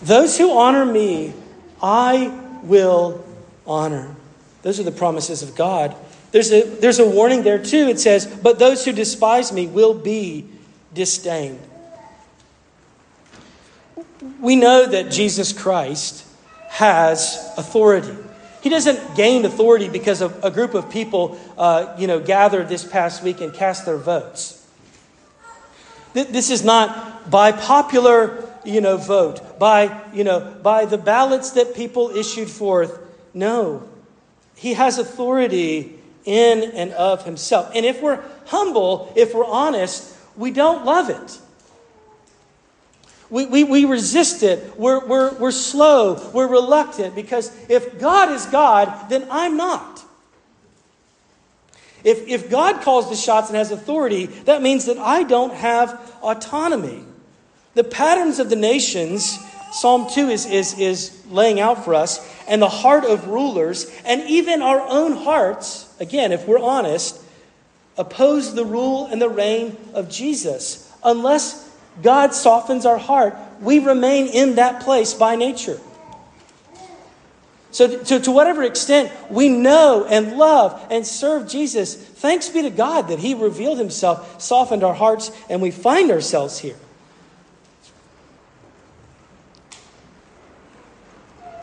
[0.00, 1.34] Those who honor me,
[1.82, 3.24] I will
[3.66, 4.14] honor.
[4.62, 5.94] Those are the promises of God.
[6.30, 7.88] There's a, there's a warning there too.
[7.88, 10.46] It says, But those who despise me will be
[10.92, 11.60] disdained.
[14.40, 16.26] We know that Jesus Christ
[16.68, 18.14] has authority.
[18.62, 22.84] He doesn't gain authority because of a group of people, uh, you know, gathered this
[22.84, 24.54] past week and cast their votes.
[26.12, 31.74] This is not by popular, you know, vote, by, you know, by the ballots that
[31.74, 32.98] people issued forth.
[33.32, 33.87] No.
[34.58, 35.94] He has authority
[36.24, 37.70] in and of himself.
[37.74, 41.38] And if we're humble, if we're honest, we don't love it.
[43.30, 44.76] We, we, we resist it.
[44.76, 46.30] We're, we're, we're slow.
[46.32, 50.02] We're reluctant because if God is God, then I'm not.
[52.02, 56.18] If, if God calls the shots and has authority, that means that I don't have
[56.20, 57.04] autonomy.
[57.74, 59.38] The patterns of the nations,
[59.72, 62.18] Psalm 2 is, is, is laying out for us,
[62.48, 67.20] and the heart of rulers, and even our own hearts, again, if we're honest,
[67.96, 70.90] oppose the rule and the reign of Jesus.
[71.04, 71.68] Unless
[72.02, 75.78] God softens our heart, we remain in that place by nature.
[77.70, 82.70] So, to, to whatever extent we know and love and serve Jesus, thanks be to
[82.70, 86.76] God that He revealed Himself, softened our hearts, and we find ourselves here.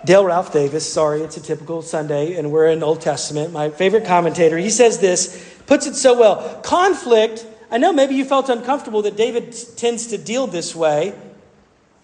[0.05, 3.51] Dale Ralph Davis, sorry, it's a typical Sunday, and we're in Old Testament.
[3.51, 6.61] My favorite commentator, he says this, puts it so well.
[6.61, 11.15] Conflict, I know maybe you felt uncomfortable that David tends to deal this way,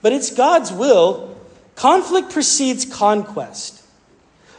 [0.02, 1.38] but it's God's will.
[1.76, 3.84] Conflict precedes conquest.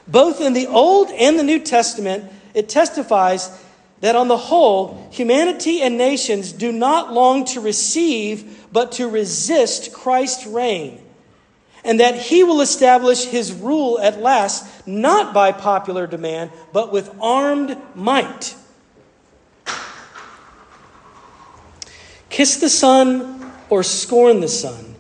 [0.07, 3.50] Both in the Old and the New Testament, it testifies
[4.02, 9.92] that on the whole, humanity and nations do not long to receive, but to resist
[9.92, 11.02] Christ's reign.
[11.85, 17.11] And that he will establish his rule at last, not by popular demand, but with
[17.21, 18.55] armed might.
[22.29, 24.95] Kiss the Son or scorn the Son.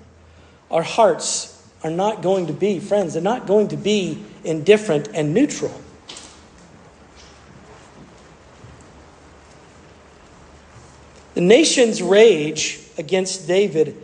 [0.70, 5.32] Our hearts are not going to be, friends, they're not going to be indifferent and
[5.32, 5.80] neutral.
[11.34, 13.96] The nations rage against David,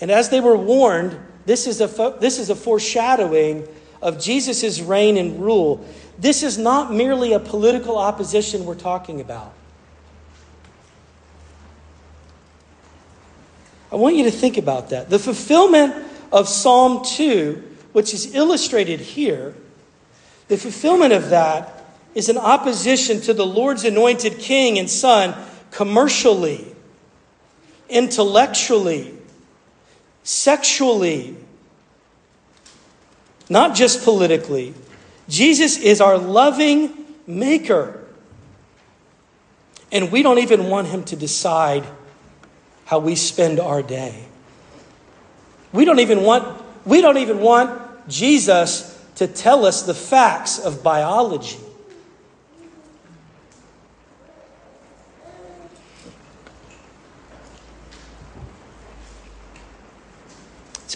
[0.00, 3.66] and as they were warned, this is a, this is a foreshadowing
[4.02, 5.86] of Jesus' reign and rule.
[6.18, 9.52] This is not merely a political opposition we're talking about.
[13.90, 15.08] I want you to think about that.
[15.08, 15.94] The fulfillment
[16.32, 19.54] of Psalm 2, which is illustrated here,
[20.48, 25.34] the fulfillment of that is an opposition to the Lord's anointed king and son
[25.70, 26.74] commercially,
[27.88, 29.15] intellectually,
[30.26, 31.36] sexually,
[33.48, 34.74] not just politically.
[35.28, 36.92] Jesus is our loving
[37.28, 38.04] maker.
[39.92, 41.84] And we don't even want him to decide
[42.86, 44.24] how we spend our day.
[45.72, 50.82] We don't even want, we don't even want Jesus to tell us the facts of
[50.82, 51.60] biology.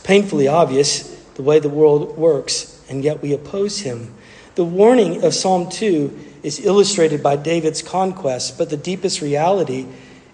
[0.01, 4.15] It's painfully obvious the way the world works, and yet we oppose him.
[4.55, 9.87] The warning of Psalm 2 is illustrated by David's conquest, but the deepest reality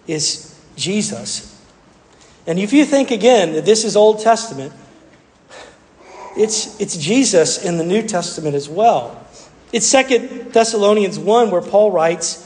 [0.07, 1.61] is Jesus.
[2.47, 4.73] And if you think again that this is Old Testament,
[6.37, 9.27] it's, it's Jesus in the New Testament as well.
[9.73, 12.46] It's Second Thessalonians 1 where Paul writes,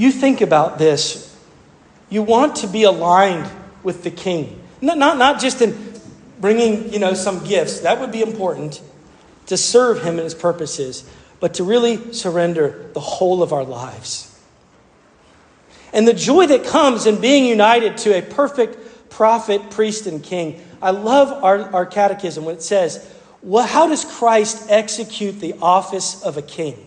[0.00, 1.26] You think about this.
[2.08, 3.50] You want to be aligned
[3.82, 4.60] with the king.
[4.80, 5.94] Not, not, not just in
[6.40, 7.80] bringing, you know, some gifts.
[7.80, 8.80] That would be important
[9.46, 11.08] to serve him and his purposes,
[11.38, 14.26] but to really surrender the whole of our lives.
[15.92, 20.64] And the joy that comes in being united to a perfect prophet, priest, and king.
[20.80, 23.06] I love our, our catechism when it says,
[23.42, 26.86] well, how does Christ execute the office of a king?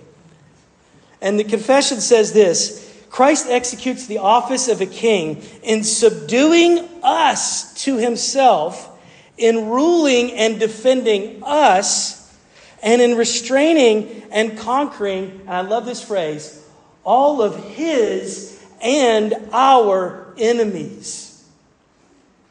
[1.21, 2.82] And the confession says this
[3.13, 8.89] Christ executes the office of a king in subduing us to himself
[9.37, 12.35] in ruling and defending us,
[12.81, 16.67] and in restraining and conquering, and I love this phrase,
[17.03, 21.47] all of his and our enemies.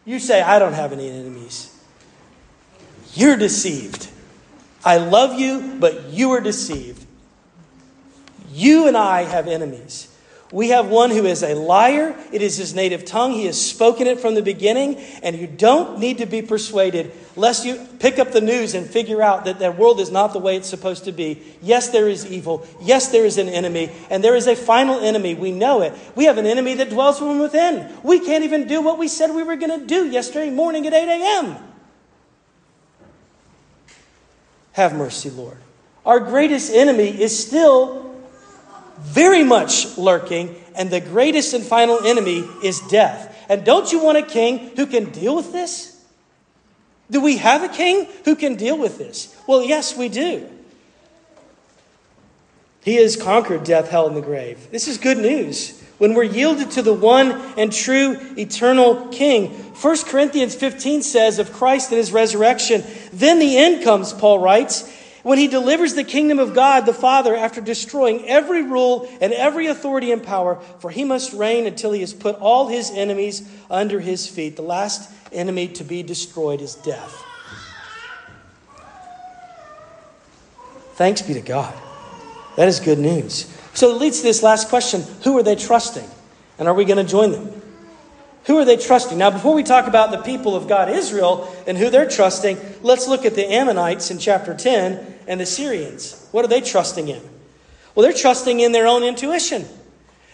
[0.05, 1.77] You say, I don't have any enemies.
[3.15, 4.09] You're deceived.
[4.85, 7.05] I love you, but you are deceived.
[8.53, 10.07] You and I have enemies.
[10.53, 12.15] We have one who is a liar.
[12.31, 13.33] It is his native tongue.
[13.33, 14.97] He has spoken it from the beginning.
[15.23, 19.23] And you don't need to be persuaded, lest you pick up the news and figure
[19.23, 21.43] out that the world is not the way it's supposed to be.
[21.63, 22.67] Yes, there is evil.
[22.83, 23.91] Yes, there is an enemy.
[24.11, 25.35] And there is a final enemy.
[25.35, 25.95] We know it.
[26.15, 27.91] We have an enemy that dwells from within.
[28.03, 30.93] We can't even do what we said we were going to do yesterday morning at
[30.93, 31.57] 8 a.m.
[34.73, 35.57] Have mercy, Lord.
[36.05, 38.12] Our greatest enemy is still
[39.03, 43.29] very much lurking, and the greatest and final enemy is death.
[43.49, 46.03] And don't you want a king who can deal with this?
[47.11, 49.37] Do we have a king who can deal with this?
[49.47, 50.49] Well, yes, we do.
[52.83, 54.71] He has conquered death, hell, and the grave.
[54.71, 55.79] This is good news.
[55.99, 59.51] When we're yielded to the one and true eternal King.
[59.51, 64.91] 1 Corinthians 15 says of Christ and his resurrection, then the end comes, Paul writes
[65.23, 69.67] when he delivers the kingdom of God the Father after destroying every rule and every
[69.67, 74.01] authority and power, for he must reign until he has put all his enemies under
[74.01, 74.57] his feet.
[74.57, 77.25] The last enemy to be destroyed is death.
[80.95, 81.75] Thanks be to God.
[82.57, 83.47] That is good news.
[83.75, 86.09] So it leads to this last question who are they trusting?
[86.59, 87.62] And are we going to join them?
[88.45, 89.19] Who are they trusting?
[89.19, 93.07] Now, before we talk about the people of God, Israel, and who they're trusting, let's
[93.07, 96.29] look at the Ammonites in chapter 10 and the Syrians.
[96.33, 97.23] What are they trusting in?
[97.95, 99.65] Well, they're trusting in their own intuition.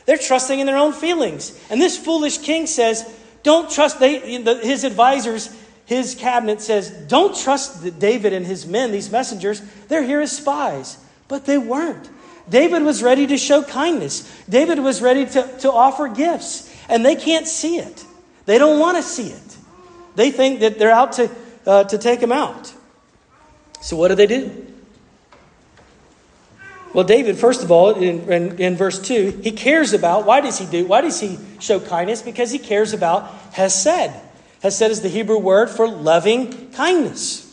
[0.07, 1.59] They're trusting in their own feelings.
[1.69, 3.05] And this foolish king says,
[3.43, 9.11] don't trust, they, his advisors, his cabinet says, don't trust David and his men, these
[9.11, 9.61] messengers.
[9.89, 10.97] They're here as spies.
[11.29, 12.09] But they weren't.
[12.49, 14.23] David was ready to show kindness.
[14.49, 16.68] David was ready to, to offer gifts.
[16.89, 18.05] And they can't see it.
[18.47, 19.57] They don't want to see it.
[20.15, 21.31] They think that they're out to,
[21.67, 22.73] uh, to take him out.
[23.81, 24.67] So what do they do?
[26.95, 30.59] Well, David, first of all, in, in, in, verse 2, he cares about, why does
[30.59, 32.23] he do, why does he show kindness?
[32.23, 34.11] Because he cares about hesed.
[34.63, 37.45] Hesed is the Hebrew word for loving kindness.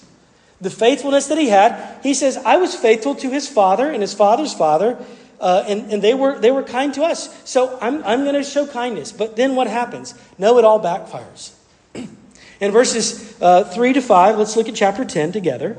[0.62, 4.14] The faithfulness that he had, he says, I was faithful to his father and his
[4.14, 4.98] father's father,
[5.40, 7.44] uh, and, and they, were, they were kind to us.
[7.50, 9.12] So I'm, I'm going to show kindness.
[9.12, 10.14] But then what happens?
[10.38, 11.54] No, it all backfires.
[11.94, 15.78] in verses uh, 3 to 5, let's look at chapter 10 together.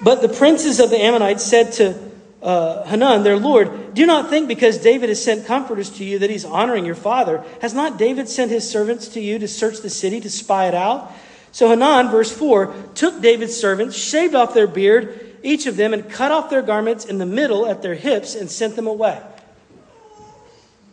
[0.00, 2.10] But the princes of the Ammonites said to
[2.42, 6.30] uh, Hanun, their Lord, do not think because David has sent comforters to you that
[6.30, 7.44] he's honoring your father.
[7.60, 10.74] Has not David sent his servants to you to search the city, to spy it
[10.74, 11.12] out?
[11.52, 16.08] So Hanun, verse 4, took David's servants, shaved off their beard, each of them, and
[16.10, 19.20] cut off their garments in the middle at their hips and sent them away.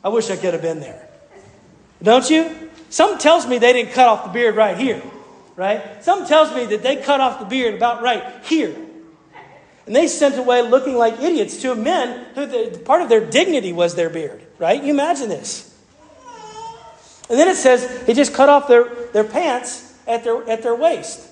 [0.04, 1.08] I wish I could have been there.
[2.02, 2.70] Don't you?
[2.90, 5.02] Some tells me they didn't cut off the beard right here,
[5.56, 6.04] right?
[6.04, 8.76] Some tells me that they cut off the beard about right here.
[9.86, 13.74] And they sent away looking like idiots to men who the, part of their dignity
[13.74, 14.82] was their beard, right?
[14.82, 15.66] You imagine this.
[17.30, 20.76] And then it says he just cut off their, their pants at their, at their
[20.76, 21.29] waist.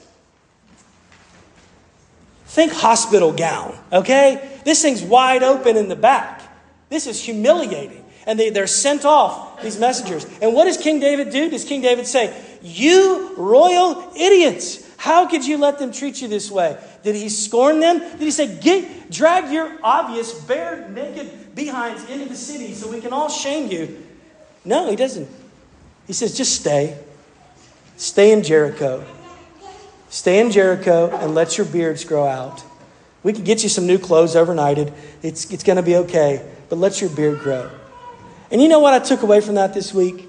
[2.47, 4.59] Think hospital gown, okay?
[4.63, 6.41] This thing's wide open in the back.
[6.89, 8.05] This is humiliating.
[8.25, 10.25] And they, they're sent off, these messengers.
[10.41, 11.49] And what does King David do?
[11.49, 16.49] Does King David say, You royal idiots, how could you let them treat you this
[16.49, 16.77] way?
[17.03, 17.99] Did he scorn them?
[17.99, 23.01] Did he say, Get, drag your obvious, bare, naked behinds into the city so we
[23.01, 24.03] can all shame you?
[24.63, 25.29] No, he doesn't.
[26.07, 26.97] He says, Just stay.
[27.97, 29.05] Stay in Jericho.
[30.09, 32.63] Stay in Jericho and let your beards grow out.
[33.23, 34.93] We can get you some new clothes overnighted.
[35.21, 37.69] It's, it's going to be okay, but let your beard grow.
[38.49, 40.25] And you know what I took away from that this week?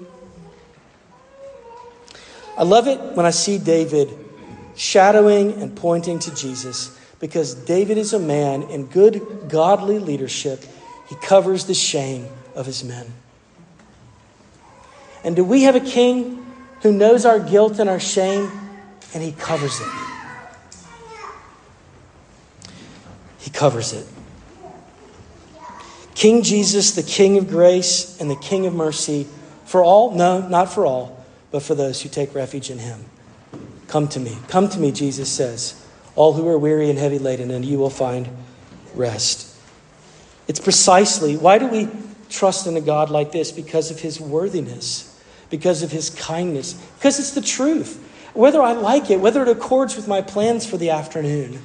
[2.57, 4.13] I love it when I see David
[4.75, 10.63] shadowing and pointing to Jesus because David is a man in good, godly leadership.
[11.07, 13.13] He covers the shame of his men.
[15.23, 16.45] And do we have a king
[16.81, 18.51] who knows our guilt and our shame
[19.13, 19.87] and he covers it?
[23.39, 24.05] He covers it.
[26.15, 29.27] King Jesus, the King of grace and the King of mercy,
[29.65, 33.05] for all, no, not for all, but for those who take refuge in him.
[33.87, 34.37] Come to me.
[34.47, 35.81] Come to me, Jesus says,
[36.15, 38.27] all who are weary and heavy laden, and you will find
[38.93, 39.55] rest.
[40.47, 41.87] It's precisely why do we
[42.29, 43.51] trust in a God like this?
[43.51, 48.03] Because of his worthiness, because of his kindness, because it's the truth.
[48.33, 51.59] Whether I like it, whether it accords with my plans for the afternoon.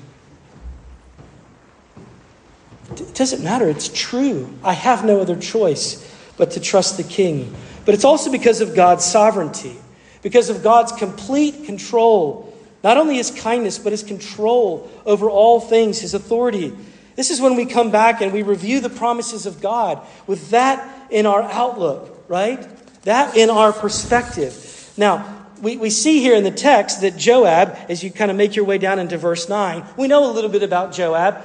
[2.93, 3.69] It doesn't matter.
[3.69, 4.53] It's true.
[4.63, 7.55] I have no other choice but to trust the king.
[7.85, 9.77] But it's also because of God's sovereignty,
[10.23, 12.53] because of God's complete control.
[12.83, 16.73] Not only his kindness, but his control over all things, his authority.
[17.17, 21.09] This is when we come back and we review the promises of God with that
[21.11, 22.67] in our outlook, right?
[23.03, 24.93] That in our perspective.
[24.97, 25.34] Now,
[25.65, 28.65] we, we see here in the text that Joab, as you kind of make your
[28.65, 31.43] way down into verse 9, we know a little bit about Joab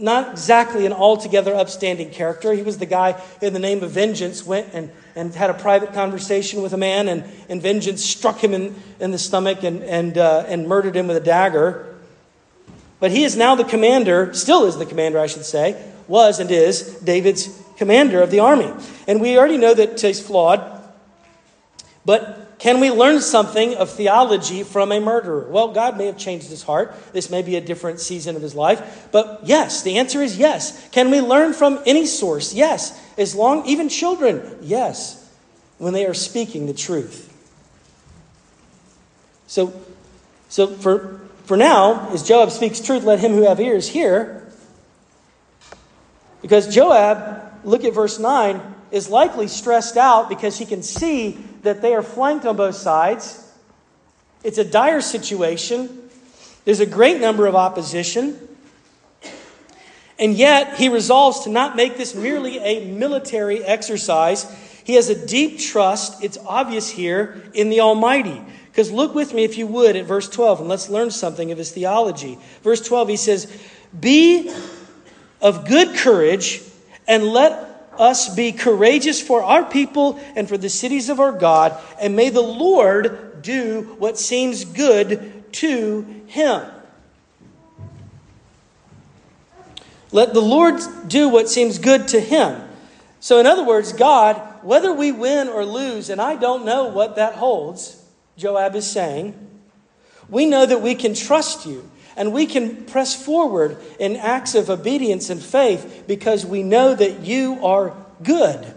[0.00, 2.52] not exactly an altogether upstanding character.
[2.52, 5.92] He was the guy in the name of vengeance went and, and had a private
[5.92, 10.16] conversation with a man, and, and vengeance struck him in, in the stomach and, and,
[10.16, 11.94] uh, and murdered him with a dagger.
[12.98, 16.50] But he is now the commander, still is the commander, I should say, was and
[16.50, 18.72] is David's commander of the army.
[19.06, 20.82] And we already know that he's flawed,
[22.04, 25.48] but can we learn something of theology from a murderer?
[25.48, 26.94] Well, God may have changed his heart.
[27.14, 29.08] This may be a different season of his life.
[29.10, 30.86] But yes, the answer is yes.
[30.90, 32.52] Can we learn from any source?
[32.52, 33.00] Yes.
[33.16, 35.26] As long, even children, yes,
[35.78, 37.34] when they are speaking the truth.
[39.46, 39.72] So,
[40.50, 44.52] so for, for now, as Joab speaks truth, let him who have ears hear.
[46.42, 51.82] Because Joab, look at verse 9, is likely stressed out because he can see that
[51.82, 53.46] they are flanked on both sides.
[54.42, 56.08] It's a dire situation.
[56.64, 58.48] There's a great number of opposition.
[60.18, 64.44] And yet, he resolves to not make this merely a military exercise.
[64.84, 68.42] He has a deep trust, it's obvious here, in the Almighty.
[68.70, 71.58] Because look with me, if you would, at verse 12, and let's learn something of
[71.58, 72.38] his theology.
[72.62, 73.60] Verse 12, he says,
[73.98, 74.54] Be
[75.40, 76.62] of good courage,
[77.08, 77.69] and let
[78.00, 82.30] us be courageous for our people and for the cities of our God, and may
[82.30, 86.62] the Lord do what seems good to him.
[90.12, 92.60] Let the Lord do what seems good to him.
[93.20, 97.16] So, in other words, God, whether we win or lose, and I don't know what
[97.16, 98.02] that holds,
[98.36, 99.34] Joab is saying,
[100.28, 104.70] we know that we can trust you and we can press forward in acts of
[104.70, 108.74] obedience and faith because we know that you are good.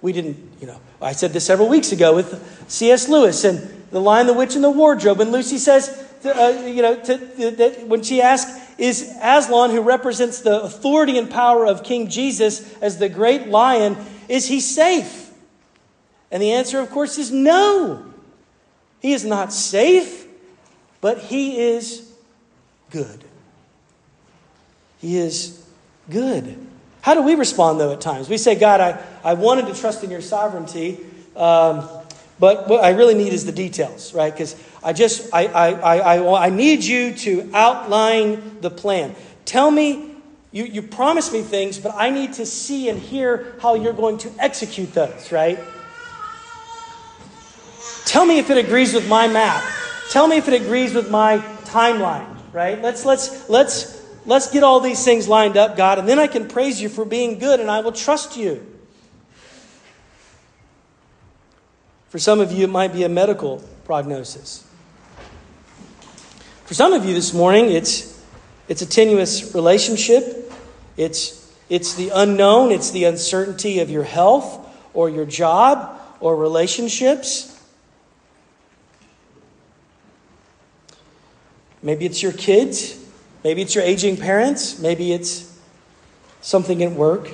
[0.00, 3.08] We didn't, you know, I said this several weeks ago with C.S.
[3.08, 3.58] Lewis and
[3.90, 5.20] The Lion, the Witch, and the Wardrobe.
[5.20, 10.40] And Lucy says, uh, you know, to, to, when she asks, is Aslan, who represents
[10.40, 13.96] the authority and power of King Jesus as the great lion,
[14.28, 15.32] is he safe?
[16.30, 18.04] And the answer, of course, is no.
[19.00, 20.27] He is not safe
[21.00, 22.12] but He is
[22.90, 23.24] good.
[24.98, 25.64] He is
[26.10, 26.58] good.
[27.00, 28.28] How do we respond, though, at times?
[28.28, 30.98] We say, God, I, I wanted to trust in your sovereignty,
[31.36, 31.88] um,
[32.40, 34.32] but what I really need is the details, right?
[34.32, 39.14] Because I just, I, I, I, I, I need you to outline the plan.
[39.44, 40.16] Tell me,
[40.52, 44.18] you, you promised me things, but I need to see and hear how you're going
[44.18, 45.58] to execute those, right?
[48.04, 49.62] Tell me if it agrees with my map.
[50.10, 52.80] Tell me if it agrees with my timeline, right?
[52.80, 56.48] Let's let's let's let's get all these things lined up, God, and then I can
[56.48, 58.64] praise you for being good and I will trust you.
[62.08, 64.66] For some of you, it might be a medical prognosis.
[66.64, 68.22] For some of you this morning, it's,
[68.68, 70.52] it's a tenuous relationship.
[70.96, 72.72] It's, it's the unknown.
[72.72, 77.47] It's the uncertainty of your health or your job or relationships.
[81.82, 82.98] Maybe it's your kids.
[83.44, 84.78] Maybe it's your aging parents.
[84.78, 85.58] Maybe it's
[86.40, 87.30] something at work.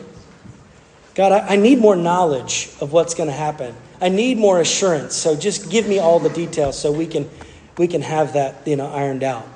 [1.14, 3.74] God, I, I need more knowledge of what's going to happen.
[4.00, 5.14] I need more assurance.
[5.14, 7.30] So just give me all the details so we can,
[7.78, 9.46] we can have that you know, ironed out.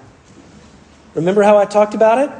[1.14, 2.30] Remember how I talked about it?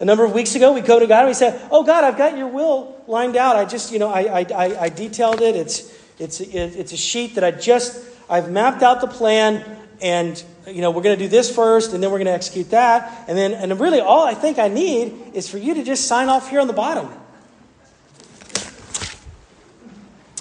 [0.00, 2.18] A number of weeks ago, we go to God and we said, Oh, God, I've
[2.18, 3.54] got your will lined out.
[3.56, 5.54] I just, you know, I, I, I detailed it.
[5.54, 9.64] It's, it's, it's a sheet that I just, I've mapped out the plan
[10.02, 12.70] and you know, we're going to do this first, and then we're going to execute
[12.70, 13.26] that.
[13.28, 16.28] And then, and really, all I think I need is for you to just sign
[16.28, 17.08] off here on the bottom.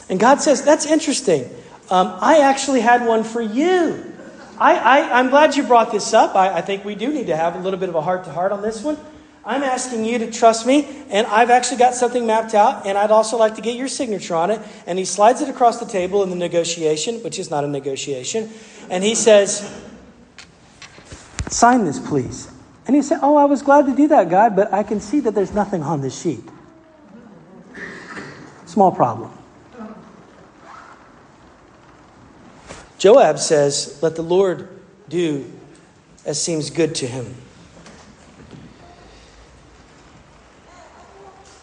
[0.09, 1.49] And God says, That's interesting.
[1.89, 4.11] Um, I actually had one for you.
[4.59, 6.35] I, am glad you brought this up.
[6.35, 8.31] I, I think we do need to have a little bit of a heart to
[8.31, 8.97] heart on this one.
[9.45, 13.11] I'm asking you to trust me, and I've actually got something mapped out, and I'd
[13.11, 14.61] also like to get your signature on it.
[14.87, 18.49] And he slides it across the table in the negotiation, which is not a negotiation,
[18.89, 19.69] and he says,
[21.53, 22.51] Sign this, please.
[22.87, 25.19] And he said, Oh, I was glad to do that, God, but I can see
[25.19, 26.43] that there's nothing on this sheet.
[28.65, 29.31] Small problem.
[32.97, 34.67] Joab says, Let the Lord
[35.07, 35.51] do
[36.25, 37.35] as seems good to him.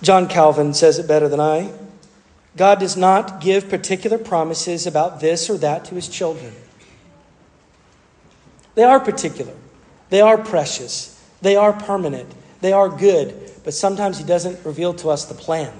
[0.03, 1.72] John Calvin says it better than I.
[2.57, 6.53] God does not give particular promises about this or that to his children.
[8.76, 9.55] They are particular,
[10.11, 12.30] they are precious, they are permanent,
[12.61, 15.72] they are good, but sometimes he doesn't reveal to us the plan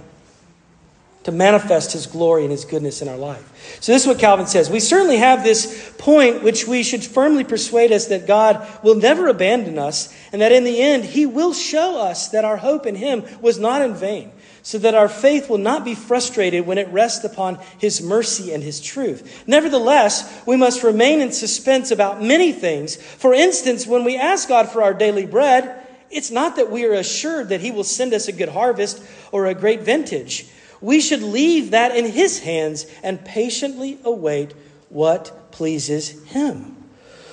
[1.25, 3.79] to manifest his glory and his goodness in our life.
[3.81, 4.71] So, this is what Calvin says.
[4.71, 9.29] We certainly have this point which we should firmly persuade us that God will never
[9.29, 12.95] abandon us, and that in the end, he will show us that our hope in
[12.95, 14.33] him was not in vain,
[14.63, 18.63] so that our faith will not be frustrated when it rests upon his mercy and
[18.63, 19.45] his truth.
[19.47, 22.97] Nevertheless, we must remain in suspense about many things.
[22.97, 26.93] For instance, when we ask God for our daily bread, it's not that we are
[26.93, 29.03] assured that he will send us a good harvest
[29.33, 30.47] or a great vintage.
[30.81, 34.55] We should leave that in His hands and patiently await
[34.89, 36.77] what pleases Him.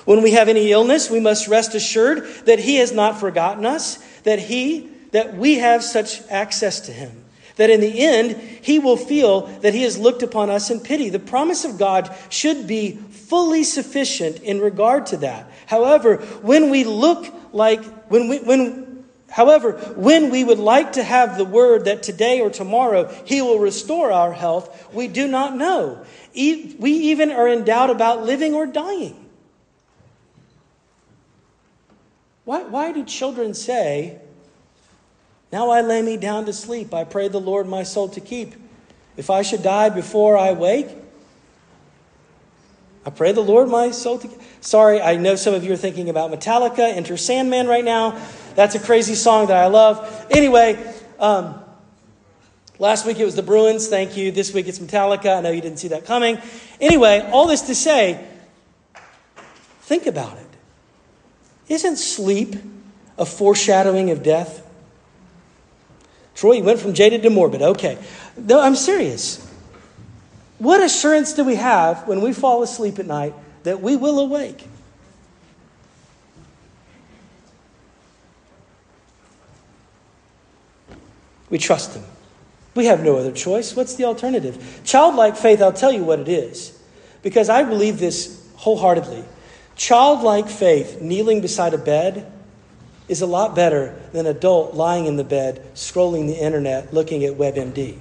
[0.04, 3.96] When we have any illness, we must rest assured that He has not forgotten us,
[4.22, 7.24] that He, that we have such access to Him.
[7.56, 11.08] That in the end, He will feel that He has looked upon us in pity.
[11.08, 15.50] The promise of God should be fully sufficient in regard to that.
[15.66, 18.88] However, when we look like, when we, when
[19.30, 23.58] However, when we would like to have the word that today or tomorrow he will
[23.58, 26.04] restore our health, we do not know.
[26.34, 29.26] We even are in doubt about living or dying.
[32.44, 34.18] Why, why do children say,
[35.50, 38.54] Now I lay me down to sleep, I pray the Lord my soul to keep?
[39.16, 40.88] If I should die before I wake,
[43.04, 44.38] I pray the Lord my soul to keep.
[44.60, 48.20] Sorry, I know some of you are thinking about Metallica, Enter Sandman right now.
[48.54, 50.26] That's a crazy song that I love.
[50.30, 51.58] Anyway, um,
[52.78, 53.88] last week it was the Bruins.
[53.88, 54.30] Thank you.
[54.30, 55.38] This week it's Metallica.
[55.38, 56.38] I know you didn't see that coming.
[56.80, 58.22] Anyway, all this to say,
[59.82, 60.46] think about it.
[61.68, 62.56] Isn't sleep
[63.16, 64.67] a foreshadowing of death?
[66.38, 67.62] Troy, you went from jaded to morbid.
[67.62, 67.98] Okay.
[68.36, 69.44] No, I'm serious.
[70.58, 73.34] What assurance do we have when we fall asleep at night
[73.64, 74.64] that we will awake?
[81.50, 82.04] We trust Him.
[82.76, 83.74] We have no other choice.
[83.74, 84.82] What's the alternative?
[84.84, 86.80] Childlike faith, I'll tell you what it is,
[87.24, 89.24] because I believe this wholeheartedly.
[89.74, 92.30] Childlike faith, kneeling beside a bed,
[93.08, 97.24] is a lot better than an adult lying in the bed, scrolling the internet, looking
[97.24, 97.98] at WebMD.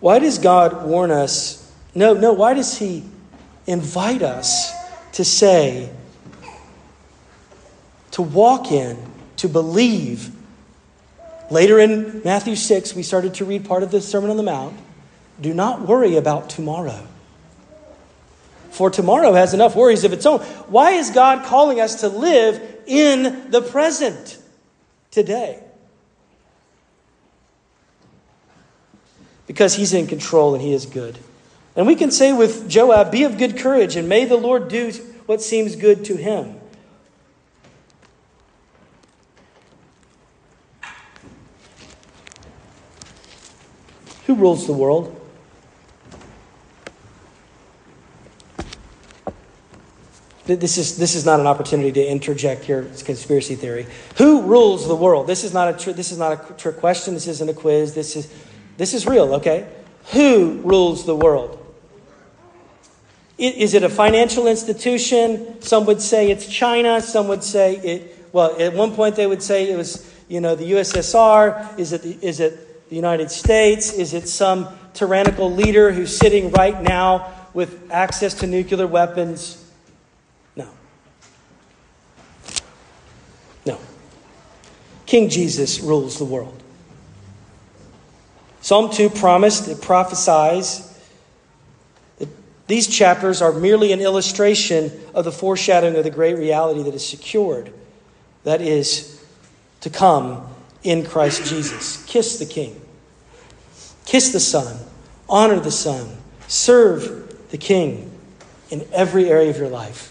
[0.00, 1.72] Why does God warn us?
[1.94, 3.04] No, no, why does He
[3.66, 4.72] invite us
[5.12, 5.90] to say,
[8.10, 8.98] to walk in,
[9.36, 10.30] to believe.
[11.50, 14.76] Later in Matthew 6, we started to read part of the Sermon on the Mount.
[15.40, 17.06] Do not worry about tomorrow.
[18.74, 20.40] For tomorrow has enough worries of its own.
[20.66, 24.36] Why is God calling us to live in the present
[25.12, 25.62] today?
[29.46, 31.16] Because He's in control and He is good.
[31.76, 34.90] And we can say with Joab, Be of good courage, and may the Lord do
[35.26, 36.56] what seems good to him.
[44.26, 45.23] Who rules the world?
[50.46, 53.86] This is, this is not an opportunity to interject your conspiracy theory.
[54.16, 55.26] Who rules the world?
[55.26, 57.14] This is not a, tr- this is not a trick question.
[57.14, 57.94] This isn't a quiz.
[57.94, 58.32] This is,
[58.76, 59.66] this is real, okay?
[60.12, 61.60] Who rules the world?
[63.36, 65.60] Is it a financial institution?
[65.60, 67.00] Some would say it's China.
[67.00, 70.54] Some would say it, well, at one point they would say it was, you know,
[70.54, 71.78] the USSR.
[71.78, 73.92] Is it, is it the United States?
[73.92, 79.60] Is it some tyrannical leader who's sitting right now with access to nuclear weapons?
[80.54, 80.68] No.
[83.66, 83.78] No.
[85.06, 86.62] King Jesus rules the world.
[88.60, 90.98] Psalm 2 promised, it prophesies
[92.18, 92.28] that
[92.66, 97.06] these chapters are merely an illustration of the foreshadowing of the great reality that is
[97.06, 97.70] secured,
[98.44, 99.22] that is
[99.82, 100.48] to come
[100.82, 102.02] in Christ Jesus.
[102.06, 102.80] Kiss the King.
[104.06, 104.78] Kiss the Son.
[105.28, 106.16] Honor the Son.
[106.48, 108.10] Serve the King
[108.70, 110.10] in every area of your life.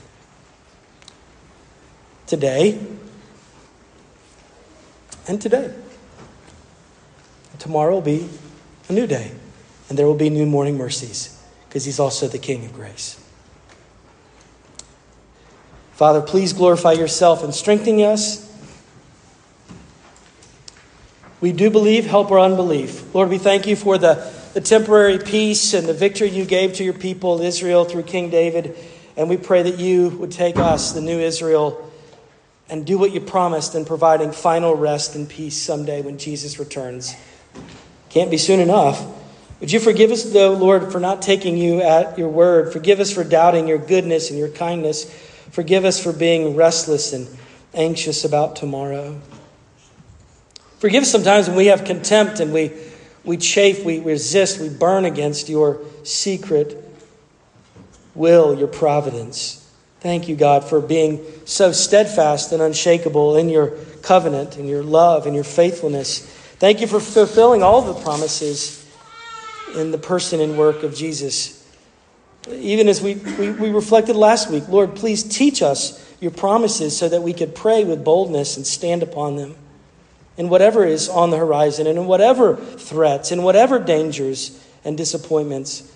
[2.27, 2.79] Today
[5.27, 5.73] and today.
[7.59, 8.29] Tomorrow will be
[8.89, 9.31] a new day,
[9.89, 13.19] and there will be new morning mercies because He's also the King of grace.
[15.93, 18.49] Father, please glorify yourself in strengthening us
[21.39, 23.13] we do believe, help our unbelief.
[23.13, 26.83] Lord, we thank you for the the temporary peace and the victory you gave to
[26.83, 28.77] your people, Israel, through King David.
[29.17, 31.91] And we pray that you would take us, the new Israel,
[32.69, 37.15] and do what you promised in providing final rest and peace someday when Jesus returns.
[38.09, 39.05] Can't be soon enough.
[39.59, 42.73] Would you forgive us, though, Lord, for not taking you at your word?
[42.73, 45.09] Forgive us for doubting your goodness and your kindness.
[45.51, 47.27] Forgive us for being restless and
[47.73, 49.19] anxious about tomorrow.
[50.79, 52.73] Forgive us sometimes when we have contempt and we,
[53.23, 56.77] we chafe, we resist, we burn against your secret
[58.15, 59.62] will, your providence.
[60.03, 63.69] Thank you, God, for being so steadfast and unshakable in your
[64.01, 66.19] covenant and your love and your faithfulness.
[66.59, 68.85] Thank you for fulfilling all the promises
[69.77, 71.65] in the person and work of Jesus.
[72.51, 77.07] Even as we, we, we, reflected last week, Lord, please teach us your promises so
[77.07, 79.55] that we could pray with boldness and stand upon them
[80.35, 85.89] in whatever is on the horizon and in whatever threats, in whatever dangers and disappointments.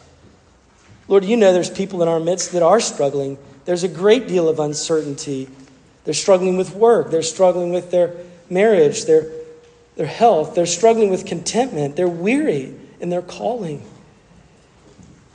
[1.10, 3.38] Lord, you know there's people in our midst that are struggling.
[3.68, 5.50] There's a great deal of uncertainty.
[6.06, 8.14] They're struggling with work, they're struggling with their
[8.50, 9.30] marriage, their,
[9.98, 13.86] their health, they're struggling with contentment, they're weary in their calling.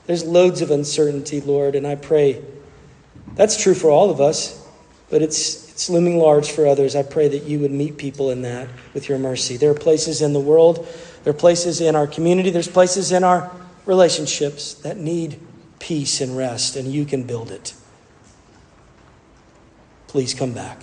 [0.06, 2.42] There's loads of uncertainty, Lord, and I pray
[3.34, 4.66] that's true for all of us,
[5.10, 6.96] but it's, it's looming large for others.
[6.96, 9.58] I pray that you would meet people in that with your mercy.
[9.58, 10.88] There are places in the world,
[11.24, 13.50] there are places in our community, there's places in our
[13.84, 15.38] relationships that need
[15.80, 17.74] peace and rest, and you can build it.
[20.12, 20.78] Please come back.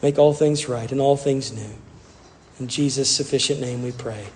[0.00, 1.74] Make all things right and all things new.
[2.58, 4.28] In Jesus' sufficient name we pray.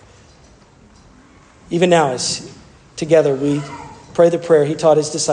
[1.70, 2.54] Even now, as
[2.96, 3.62] together we
[4.12, 5.30] pray the prayer he taught his disciples.